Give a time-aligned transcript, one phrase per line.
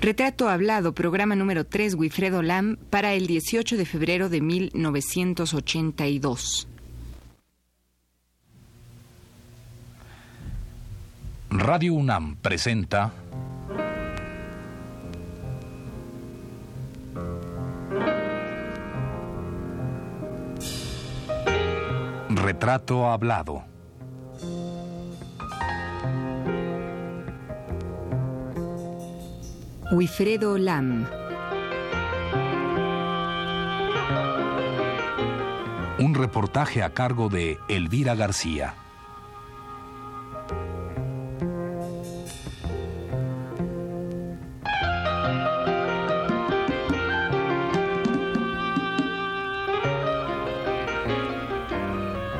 [0.00, 6.68] Retrato Hablado, programa número 3, Wilfredo Lam, para el 18 de febrero de 1982.
[11.50, 13.12] Radio UNAM presenta
[22.28, 23.77] Retrato Hablado.
[29.90, 31.06] Wilfredo Lam.
[35.98, 38.74] Un reportaje a cargo de Elvira García.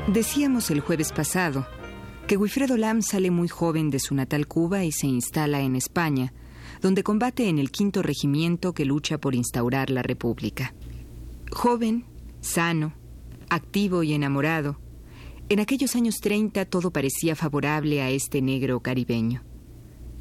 [0.08, 1.66] Decíamos el jueves pasado
[2.26, 6.34] que Wilfredo Lam sale muy joven de su natal Cuba y se instala en España,
[6.80, 10.74] donde combate en el quinto regimiento que lucha por instaurar la República.
[11.50, 12.04] Joven,
[12.40, 12.94] sano,
[13.48, 14.78] activo y enamorado,
[15.48, 19.42] en aquellos años 30 todo parecía favorable a este negro caribeño.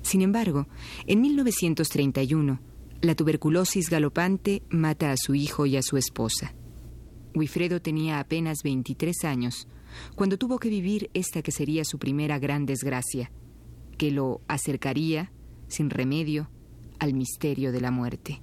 [0.02, 0.68] Sin embargo,
[1.06, 2.62] en 1931,
[3.02, 6.56] la tuberculosis galopante mata a su hijo y a su esposa.
[7.36, 9.68] Wilfredo tenía apenas 23 años
[10.16, 13.32] cuando tuvo que vivir esta que sería su primera gran desgracia,
[13.98, 15.32] que lo acercaría
[15.68, 16.50] sin remedio,
[17.00, 18.42] al misterio de la muerte,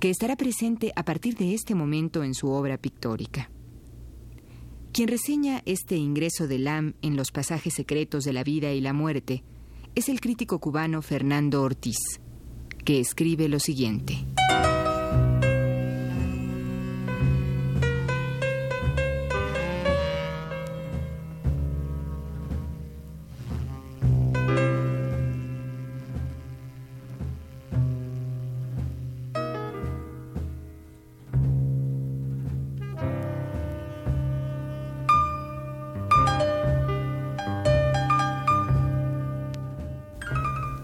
[0.00, 3.50] que estará presente a partir de este momento en su obra pictórica.
[4.92, 8.92] Quien reseña este ingreso de Lam en los pasajes secretos de la vida y la
[8.92, 9.42] muerte
[9.94, 11.98] es el crítico cubano Fernando Ortiz,
[12.84, 14.26] que escribe lo siguiente.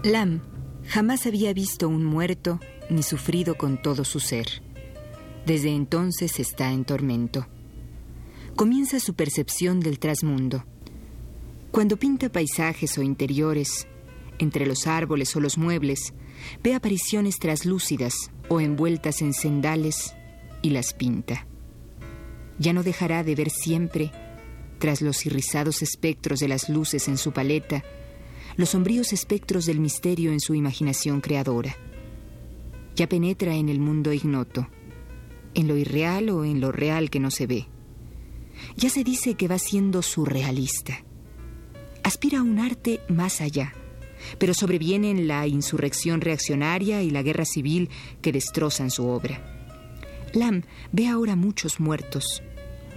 [0.03, 0.39] Lam
[0.87, 4.47] jamás había visto un muerto ni sufrido con todo su ser.
[5.45, 7.47] Desde entonces está en tormento.
[8.55, 10.63] Comienza su percepción del trasmundo.
[11.71, 13.87] Cuando pinta paisajes o interiores,
[14.37, 16.13] entre los árboles o los muebles,
[16.63, 20.15] ve apariciones traslúcidas o envueltas en sendales
[20.61, 21.45] y las pinta.
[22.57, 24.11] Ya no dejará de ver siempre,
[24.79, 27.83] tras los irrizados espectros de las luces en su paleta,
[28.59, 31.77] los sombríos espectros del misterio en su imaginación creadora.
[32.93, 34.67] Ya penetra en el mundo ignoto,
[35.53, 37.67] en lo irreal o en lo real que no se ve.
[38.75, 41.05] Ya se dice que va siendo surrealista.
[42.03, 43.71] Aspira a un arte más allá,
[44.39, 47.89] pero sobrevienen la insurrección reaccionaria y la guerra civil
[48.21, 49.41] que destrozan su obra.
[50.33, 52.43] Lam ve ahora muchos muertos,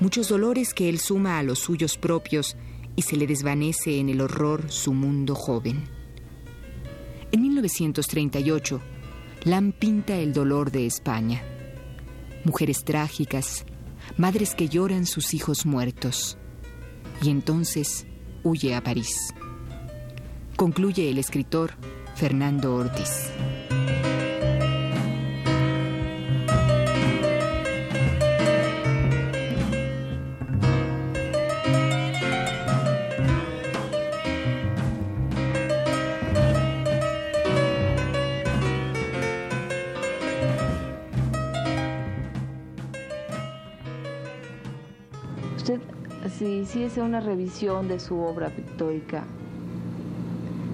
[0.01, 2.57] muchos dolores que él suma a los suyos propios
[2.97, 5.85] y se le desvanece en el horror su mundo joven.
[7.31, 8.81] En 1938,
[9.45, 11.43] Lam pinta el dolor de España.
[12.45, 13.65] Mujeres trágicas,
[14.17, 16.39] madres que lloran sus hijos muertos.
[17.23, 18.07] Y entonces
[18.43, 19.33] huye a París.
[20.57, 21.73] Concluye el escritor
[22.15, 23.33] Fernando Ortiz.
[46.43, 49.23] Si es una revisión de su obra pictórica,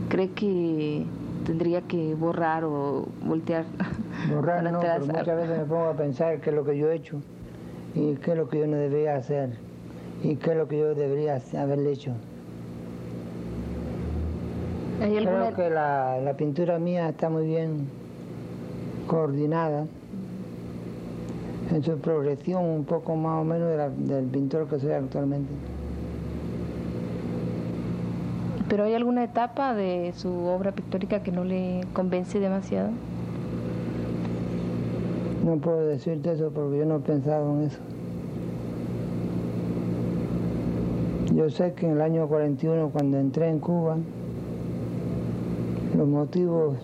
[0.08, 1.04] ¿cree que
[1.44, 3.64] tendría que borrar o voltear?
[4.34, 6.96] Borrar no, pero muchas veces me pongo a pensar qué es lo que yo he
[6.96, 7.20] hecho
[7.94, 9.50] y qué es lo que yo no debería hacer
[10.24, 12.12] y qué es lo que yo debería haberle hecho.
[14.98, 17.86] Creo que la, la pintura mía está muy bien
[19.06, 19.86] coordinada
[21.70, 23.68] en su progresión un poco más o menos
[23.98, 25.52] del pintor que soy actualmente.
[28.68, 32.90] ¿Pero hay alguna etapa de su obra pictórica que no le convence demasiado?
[35.44, 37.78] No puedo decirte eso porque yo no he pensado en eso.
[41.34, 43.96] Yo sé que en el año 41, cuando entré en Cuba,
[45.96, 46.76] los motivos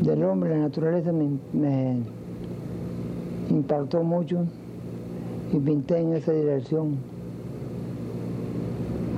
[0.00, 2.02] del hombre, la naturaleza, me, me
[3.50, 4.44] impactó mucho
[5.52, 6.96] y pinté en esa dirección.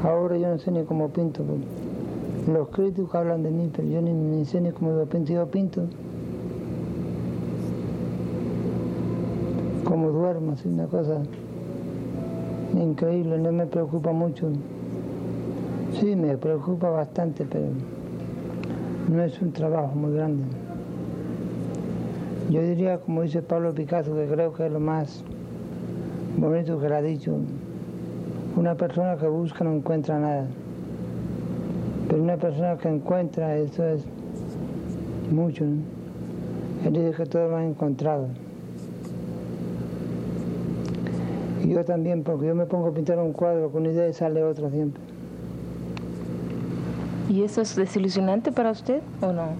[0.02, 1.44] Ahora yo no sé ni cómo pinto,
[2.50, 5.32] Los críticos hablan de mí, pero yo ni, me sé ni cómo yo pinto.
[5.32, 5.82] Yo pinto
[9.84, 11.20] como duermo, así una cosa
[12.80, 14.48] increíble, no me preocupa mucho.
[15.98, 17.66] Sí, me preocupa bastante, pero
[19.08, 20.44] no es un trabajo muy grande.
[22.50, 25.22] Yo diría, como dice Pablo Picasso, que creo que es lo más
[26.36, 27.36] bonito que le ha dicho,
[28.56, 30.46] una persona que busca no encuentra nada,
[32.08, 34.04] pero una persona que encuentra, eso es
[35.30, 35.62] mucho.
[35.64, 38.26] Él dice que todo lo ha encontrado.
[41.62, 44.12] Y yo también, porque yo me pongo a pintar un cuadro con una idea y
[44.12, 45.00] sale otra siempre.
[47.28, 49.50] ¿Y eso es desilusionante para usted o no?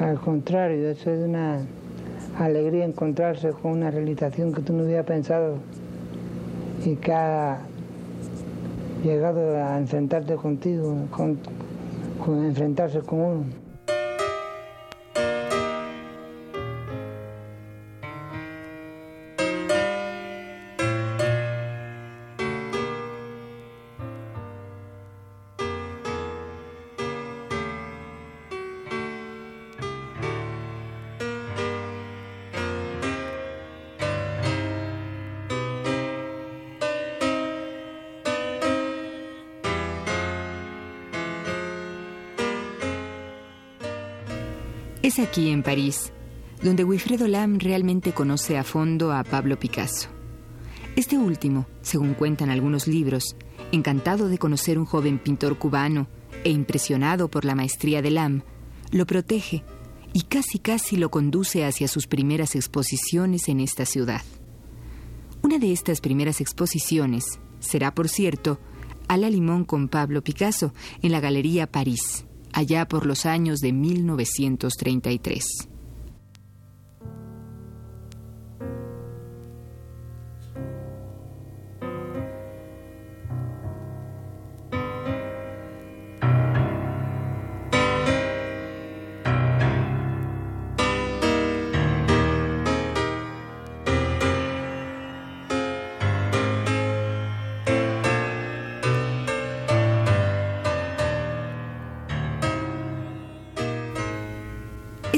[0.00, 1.60] Al contrario, eso es una
[2.38, 5.56] alegría encontrarse con una realización que tú no habías pensado
[6.84, 7.60] y que ha
[9.04, 11.38] llegado a enfrentarte contigo, con,
[12.24, 13.61] con enfrentarse con uno.
[45.02, 46.12] Es aquí, en París,
[46.62, 50.08] donde Wilfredo Lam realmente conoce a fondo a Pablo Picasso.
[50.94, 53.34] Este último, según cuentan algunos libros,
[53.72, 56.06] encantado de conocer un joven pintor cubano
[56.44, 58.42] e impresionado por la maestría de Lam,
[58.92, 59.64] lo protege
[60.12, 64.22] y casi casi lo conduce hacia sus primeras exposiciones en esta ciudad.
[65.42, 68.60] Una de estas primeras exposiciones será, por cierto,
[69.08, 70.72] a la limón con Pablo Picasso
[71.02, 75.71] en la Galería París allá por los años de 1933.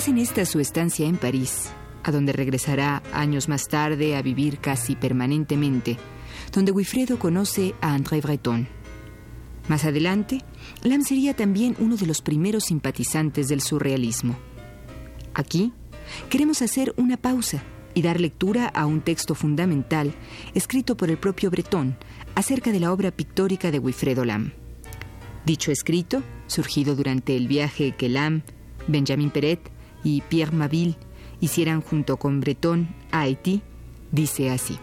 [0.04, 1.70] Es en esta su estancia en París,
[2.02, 5.96] a donde regresará años más tarde a vivir casi permanentemente,
[6.52, 8.68] donde Wilfredo conoce a André Breton.
[9.66, 10.42] Más adelante,
[10.82, 14.36] Lam sería también uno de los primeros simpatizantes del surrealismo.
[15.32, 15.72] Aquí,
[16.28, 17.62] queremos hacer una pausa
[17.94, 20.12] y dar lectura a un texto fundamental
[20.52, 21.96] escrito por el propio Breton
[22.34, 24.52] acerca de la obra pictórica de Wilfredo Lam.
[25.46, 28.42] Dicho escrito, surgido durante el viaje que Lam,
[28.86, 29.72] Benjamin Peret
[30.04, 30.96] y Pierre Maville
[31.40, 33.62] hicieran junto con Breton a Haití,
[34.12, 34.78] dice así.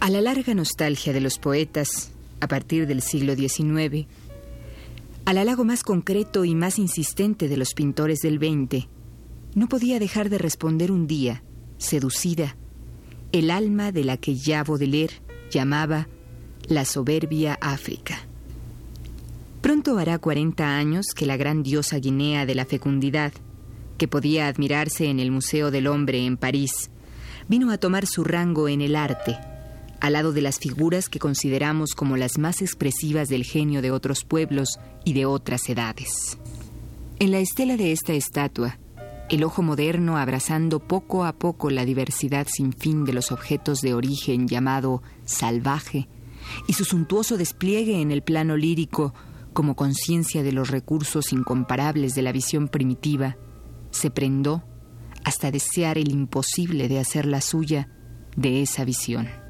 [0.00, 2.10] A la larga nostalgia de los poetas,
[2.40, 4.06] a partir del siglo XIX,
[5.24, 8.88] al halago más concreto y más insistente de los pintores del XX,
[9.54, 11.42] no podía dejar de responder un día,
[11.78, 12.56] seducida,
[13.30, 15.14] el alma de la que ya Baudelaire
[15.50, 16.08] llamaba
[16.66, 18.18] la soberbia África.
[19.60, 23.32] Pronto hará 40 años que la gran diosa guinea de la fecundidad,
[23.98, 26.90] que podía admirarse en el Museo del Hombre en París,
[27.48, 29.38] vino a tomar su rango en el arte
[30.02, 34.24] al lado de las figuras que consideramos como las más expresivas del genio de otros
[34.24, 36.38] pueblos y de otras edades.
[37.20, 38.80] En la estela de esta estatua,
[39.30, 43.94] el ojo moderno abrazando poco a poco la diversidad sin fin de los objetos de
[43.94, 46.08] origen llamado salvaje,
[46.66, 49.14] y su suntuoso despliegue en el plano lírico
[49.52, 53.36] como conciencia de los recursos incomparables de la visión primitiva,
[53.92, 54.64] se prendó
[55.22, 57.88] hasta desear el imposible de hacer la suya
[58.34, 59.41] de esa visión.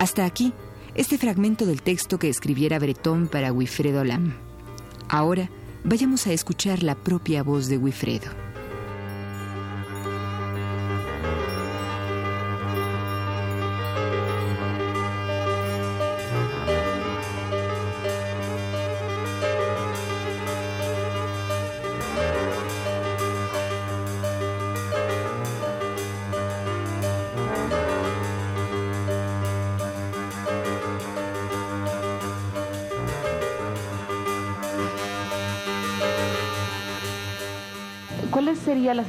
[0.00, 0.54] Hasta aquí,
[0.94, 4.32] este fragmento del texto que escribiera Bretón para Wilfredo Lam.
[5.10, 5.50] Ahora
[5.84, 8.49] vayamos a escuchar la propia voz de Wilfredo.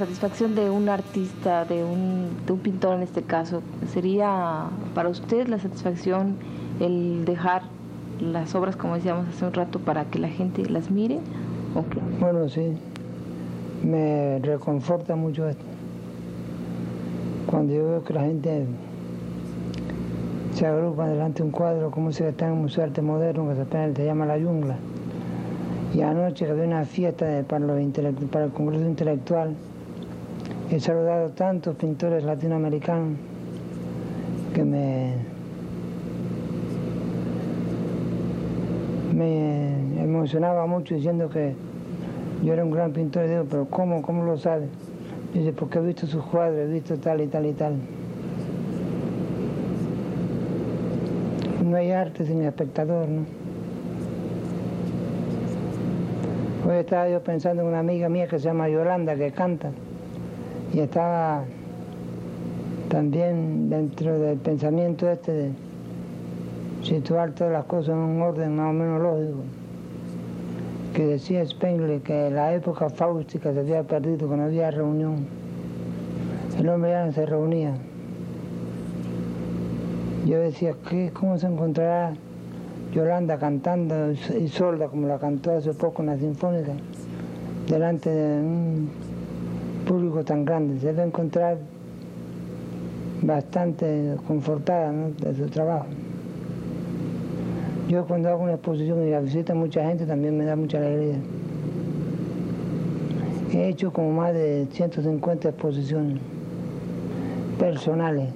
[0.06, 2.30] Satisfacción de un artista, de un,
[2.64, 3.62] pintor en este caso?
[3.94, 4.66] ¿Sería
[4.96, 6.38] para usted la satisfacción
[6.80, 7.62] el dejar
[8.20, 11.20] las obras, como decíamos hace un rato, para que la gente las mire?
[12.20, 12.74] Bueno, sí,
[13.84, 15.64] me reconforta mucho esto.
[17.46, 18.66] Cuando yo veo que la gente
[20.56, 23.48] se agrupa delante de un cuadro, como se está en un museo de arte moderno,
[23.48, 24.78] que se llama La Jungla
[25.94, 29.56] y anoche que había una fiesta para el Congreso Intelectual,
[30.72, 33.18] he saludado tantos pintores latinoamericanos
[34.54, 35.16] que me,
[40.02, 41.56] emocionaba mucho diciendo que
[42.42, 43.26] yo era un gran pintor.
[43.26, 44.68] Y digo, pero ¿cómo, cómo lo sabe?
[45.34, 47.74] Dice, porque he visto sus cuadros, he visto tal y tal y tal.
[51.66, 53.26] No hay arte sin espectador, ¿no?
[56.70, 59.72] Hoy estaba yo pensando en una amiga mía que se llama Yolanda, que canta,
[60.74, 61.44] y estaba
[62.90, 65.52] también dentro del pensamiento este de
[66.84, 69.40] situar todas las cosas en un orden más o menos lógico,
[70.94, 75.26] que decía Spengler que la época fáustica se había perdido, que no había reunión,
[76.58, 77.74] el hombre ya no se reunía.
[80.26, 82.14] Yo decía, ¿qué, ¿cómo se encontrará
[82.94, 86.74] Yolanda cantando y sorda como la cantó hace poco en la Sinfónica,
[87.68, 88.90] delante de un
[89.92, 90.80] público tan grande.
[90.80, 91.58] Se debe encontrar
[93.22, 95.88] bastante confortada de su trabajo.
[97.90, 101.18] Yo cuando hago una exposición y la visita mucha gente también me da mucha alegría.
[103.52, 106.20] He hecho como más de 150 exposiciones
[107.60, 108.30] personales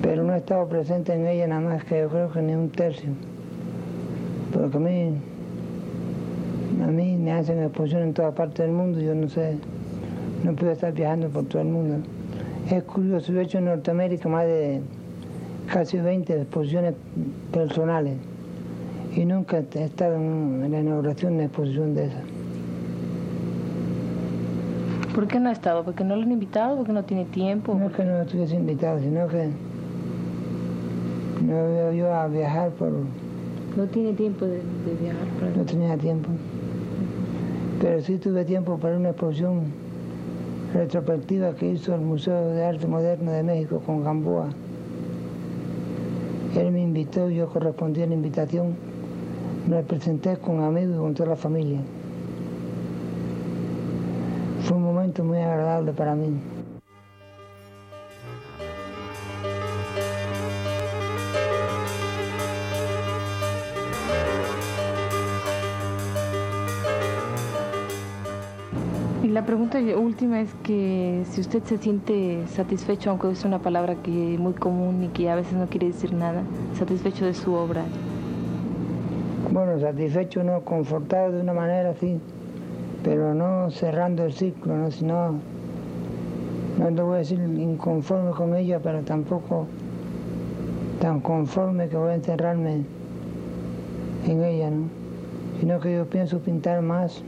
[0.00, 2.70] pero no he estado presente en ella nada más que yo creo que ni un
[2.70, 3.10] tercio.
[4.52, 5.12] Porque a mí,
[6.82, 9.56] a mí me hacen exposición en toda parte del mundo, yo no sé,
[10.44, 11.96] no puedo estar viajando por todo el mundo.
[12.70, 14.80] Es curioso, yo he hecho en Norteamérica más de
[15.72, 16.94] casi 20 exposiciones
[17.52, 18.16] personales
[19.14, 22.22] y nunca he estado en, la inauguración de una exposición de esas.
[25.14, 25.84] ¿Por qué no ha estado?
[25.84, 26.76] ¿Porque no lo han invitado?
[26.76, 27.74] ¿Porque no tiene tiempo?
[27.74, 29.50] No es que no estuviese invitado, sino que
[31.46, 32.90] no veo yo a viajar por...
[33.76, 34.60] No tiene tiempo de,
[35.00, 35.56] viajar.
[35.56, 36.28] No tenía tiempo.
[37.82, 39.64] Pero sí tuve tiempo para una exposición
[40.72, 44.50] retrospectiva que hizo el Museo de Arte Moderno de México con Gamboa.
[46.54, 48.76] Él me invitó, yo correspondí a la invitación,
[49.68, 51.80] me presenté con amigos y con toda la familia.
[54.60, 56.51] Fue un momento muy agradable para mí.
[69.32, 74.34] La pregunta última es que si usted se siente satisfecho, aunque es una palabra que
[74.34, 76.42] es muy común y que a veces no quiere decir nada,
[76.78, 77.82] satisfecho de su obra.
[79.50, 82.20] Bueno, satisfecho, no, confortado de una manera, sí,
[83.02, 84.90] pero no cerrando el ciclo, ¿no?
[84.90, 85.38] sino,
[86.78, 89.66] no te voy a decir inconforme con ella, pero tampoco
[91.00, 92.82] tan conforme que voy a encerrarme
[94.26, 94.88] en ella, ¿no?
[95.58, 97.24] sino que yo pienso pintar más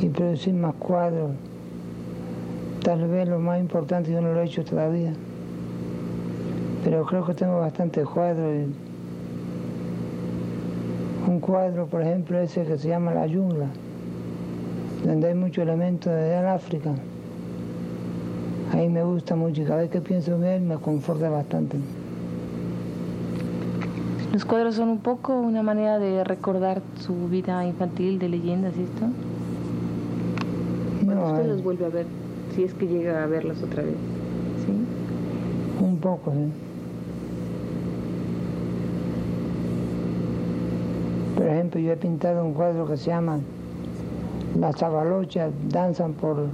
[0.00, 1.30] y producir más cuadros.
[2.82, 5.12] Tal vez lo más importante yo no lo he hecho todavía,
[6.84, 8.68] pero creo que tengo bastantes cuadros.
[11.26, 13.66] Un cuadro, por ejemplo, ese que se llama La Jungla,
[15.04, 16.92] donde hay muchos elementos de África.
[18.72, 21.78] Ahí me gusta mucho y cada vez que pienso en él me conforta bastante.
[24.32, 29.06] Los cuadros son un poco una manera de recordar su vida infantil de leyendas, ¿cierto?
[31.26, 32.06] Usted los vuelve a ver,
[32.54, 33.94] si es que llega a verlos otra vez.
[34.64, 35.84] ¿Sí?
[35.84, 36.52] Un poco, sí.
[41.36, 43.40] Por ejemplo, yo he pintado un cuadro que se llama
[44.58, 46.46] Las abalochas danzan por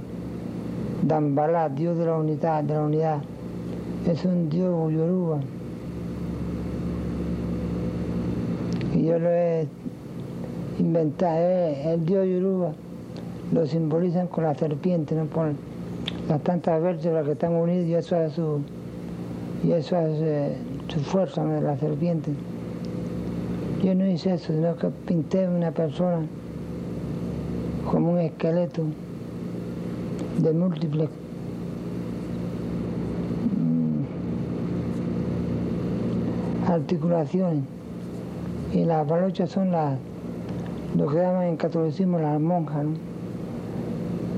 [1.03, 3.21] Dambalá, Dios de la unidad, de la unidad.
[4.07, 5.39] es un dios yoruba.
[8.93, 9.67] Y yo lo he
[10.79, 11.39] inventado,
[11.85, 12.73] el dios yoruba
[13.53, 15.25] lo simbolizan con la serpiente, ¿no?
[15.25, 15.51] Por
[16.27, 18.61] las tantas vértebras que están unidas y eso es su,
[21.03, 22.31] fuerza de la serpiente.
[23.83, 26.25] Yo no hice eso, sino que pinté una persona
[27.89, 28.83] como un esqueleto
[30.39, 31.09] de múltiples
[33.59, 34.03] mm,
[36.71, 37.63] articulaciones.
[38.73, 39.99] Y las balochas son las,
[40.97, 42.85] lo que llaman en catolicismo las monjas.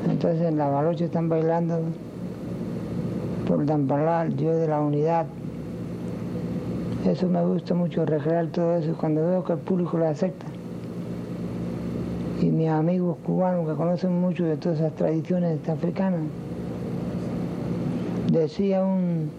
[0.10, 1.80] Entonces en la balochas están bailando
[3.48, 5.28] por Dampalar, Dios de la unidad,
[7.06, 8.96] eso me gusta mucho, recrear todo eso.
[9.00, 10.48] Cuando veo que el público lo acepta.
[12.42, 16.22] Y mis amigos cubanos que conocen mucho de todas esas tradiciones africanas,
[18.32, 19.30] decía un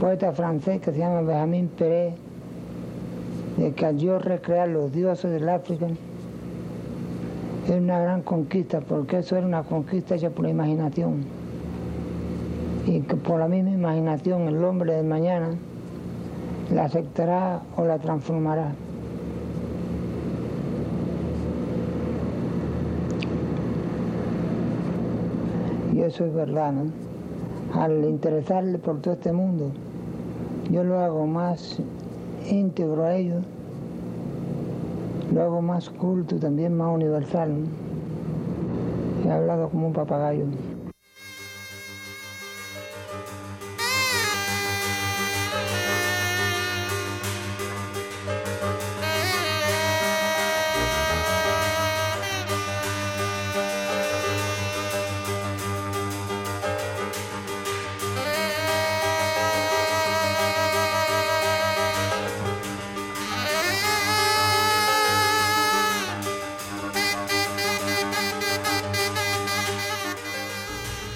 [0.00, 2.14] poeta francés que se llama Benjamin Pérez,
[3.56, 5.86] de que al yo recrear los dioses del África,
[7.68, 11.24] es una gran conquista, porque eso era una conquista hecha por la imaginación.
[12.86, 15.50] Y que por la misma imaginación el hombre de mañana
[16.72, 18.72] la aceptará o la transformará.
[25.94, 26.90] Y eso es verdad, ¿no?
[27.78, 29.72] Al interesarle por todo este mundo,
[30.70, 31.80] yo lo hago más
[32.48, 33.44] íntegro a ellos,
[35.44, 37.64] lo más culto y también más universal.
[39.24, 40.44] He hablado como un papagayo.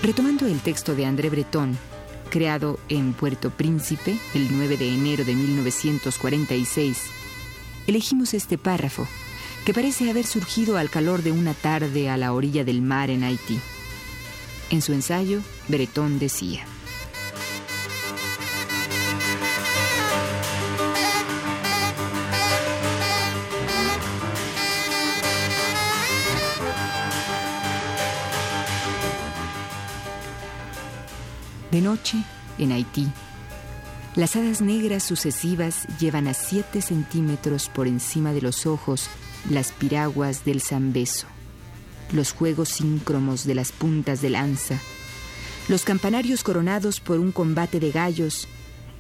[0.03, 1.79] Retomando el texto de André Breton,
[2.29, 7.05] creado en Puerto Príncipe el 9 de enero de 1946,
[7.87, 9.07] elegimos este párrafo,
[9.65, 13.23] que parece haber surgido al calor de una tarde a la orilla del mar en
[13.23, 13.61] Haití.
[14.71, 15.39] En su ensayo,
[15.69, 16.65] Breton decía,
[31.73, 32.19] De noche,
[32.59, 33.09] en Haití,
[34.15, 39.09] las hadas negras sucesivas llevan a 7 centímetros por encima de los ojos
[39.49, 41.27] las piraguas del zambeso,
[42.13, 44.79] los juegos síncromos de las puntas de lanza,
[45.69, 48.49] los campanarios coronados por un combate de gallos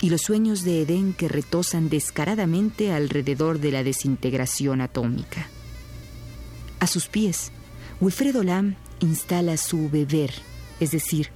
[0.00, 5.46] y los sueños de Edén que retosan descaradamente alrededor de la desintegración atómica.
[6.80, 7.52] A sus pies,
[8.00, 10.32] Wilfredo Lam instala su beber,
[10.80, 11.28] es decir,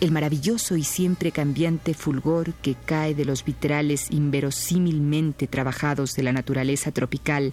[0.00, 6.32] el maravilloso y siempre cambiante fulgor que cae de los vitrales inverosímilmente trabajados de la
[6.32, 7.52] naturaleza tropical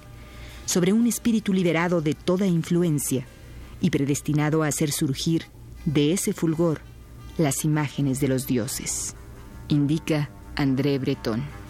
[0.66, 3.26] sobre un espíritu liberado de toda influencia
[3.82, 5.46] y predestinado a hacer surgir
[5.86, 6.82] de ese fulgor
[7.38, 9.16] las imágenes de los dioses,
[9.68, 11.65] indica André Breton.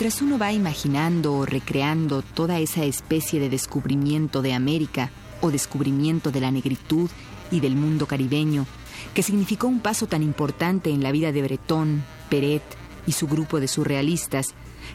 [0.00, 5.10] Mientras uno va imaginando o recreando toda esa especie de descubrimiento de América
[5.42, 7.10] o descubrimiento de la negritud
[7.50, 8.64] y del mundo caribeño,
[9.12, 12.62] que significó un paso tan importante en la vida de Breton, Peret
[13.06, 14.54] y su grupo de surrealistas,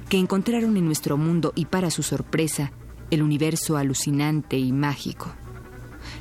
[0.10, 2.72] que encontraron en nuestro mundo y para su sorpresa,
[3.12, 5.32] el universo alucinante y mágico.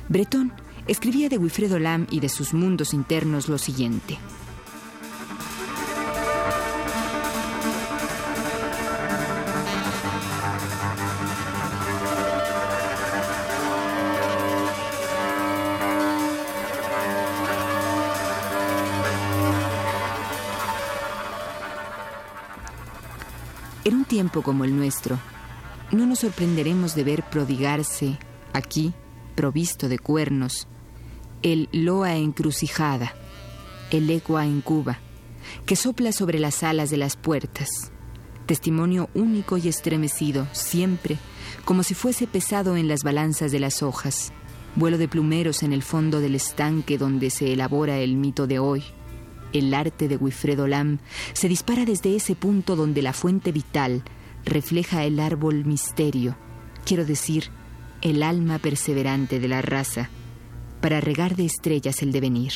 [0.09, 0.53] Breton
[0.85, 4.19] escribía de Wilfredo Lam y de sus mundos internos lo siguiente.
[24.05, 25.19] Tiempo como el nuestro,
[25.91, 28.17] no nos sorprenderemos de ver prodigarse
[28.53, 28.93] aquí,
[29.35, 30.67] provisto de cuernos,
[31.41, 33.13] el loa encrucijada,
[33.91, 34.99] el ecua en Cuba,
[35.65, 37.91] que sopla sobre las alas de las puertas,
[38.45, 41.17] testimonio único y estremecido, siempre,
[41.65, 44.31] como si fuese pesado en las balanzas de las hojas,
[44.77, 48.83] Vuelo de plumeros en el fondo del estanque donde se elabora el mito de hoy.
[49.55, 50.97] El arte de Wilfredo Lam
[51.31, 54.03] se dispara desde ese punto donde la fuente vital
[54.43, 56.35] refleja el árbol misterio,
[56.85, 57.51] quiero decir,
[58.01, 60.09] el alma perseverante de la raza,
[60.81, 62.51] para regar de estrellas el devenir,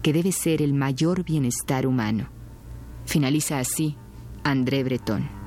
[0.00, 2.28] que debe ser el mayor bienestar humano.
[3.04, 3.96] Finaliza así
[4.44, 5.41] André Breton.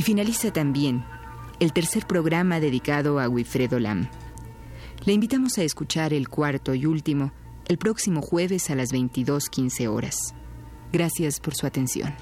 [0.00, 1.04] Y finaliza también
[1.58, 4.08] el tercer programa dedicado a Wilfredo Lam.
[5.04, 7.32] Le invitamos a escuchar el cuarto y último
[7.68, 10.16] el próximo jueves a las 22.15 horas.
[10.90, 12.14] Gracias por su atención.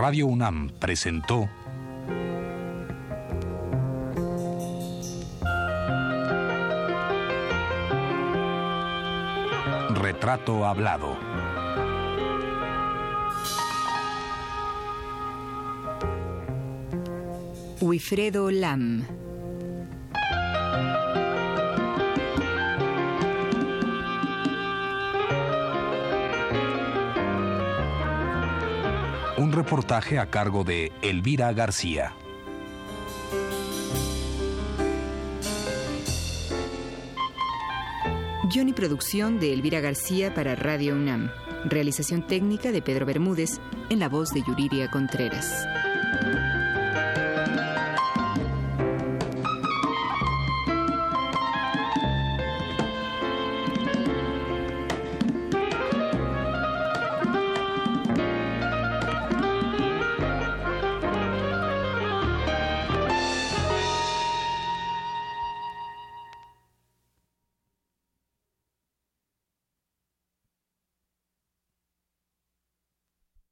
[0.00, 1.46] Radio UNAM presentó
[9.90, 11.18] Retrato Hablado.
[17.82, 19.19] Wilfredo Lam.
[29.70, 32.12] Reportaje a cargo de Elvira García.
[38.52, 41.30] Guión y producción de Elvira García para Radio UNAM.
[41.66, 45.64] Realización técnica de Pedro Bermúdez en la voz de Yuriria Contreras.